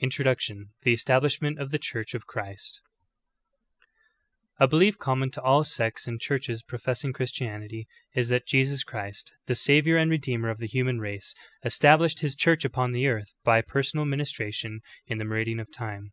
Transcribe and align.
INTRODUCTION: 0.00 0.70
THE 0.82 0.92
ESTABLISHMENT 0.92 1.60
OF 1.60 1.70
THE 1.70 1.78
CHURCH 1.78 2.14
OF 2.14 2.26
CHRIST. 2.26 2.80
1. 4.56 4.66
A 4.66 4.68
belief 4.68 4.98
common 4.98 5.30
to 5.30 5.40
all 5.40 5.62
sects 5.62 6.08
and 6.08 6.20
churches 6.20 6.64
professing 6.64 7.12
Christianity 7.12 7.86
is 8.12 8.28
that 8.30 8.44
Jesus 8.44 8.82
Christ, 8.82 9.32
the 9.46 9.54
Savior 9.54 9.96
and 9.98 10.10
Redeemer 10.10 10.50
of 10.50 10.58
the 10.58 10.66
human 10.66 10.98
race, 10.98 11.32
established 11.64 12.22
His 12.22 12.34
Church 12.34 12.64
upon 12.64 12.90
the 12.90 13.06
earth, 13.06 13.34
by 13.44 13.62
personal 13.62 14.04
ministration 14.04 14.80
in 15.06 15.18
the 15.18 15.24
meridian 15.24 15.60
of 15.60 15.70
time. 15.70 16.10